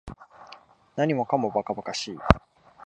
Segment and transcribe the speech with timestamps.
[0.95, 2.19] 何もかも馬鹿馬鹿しい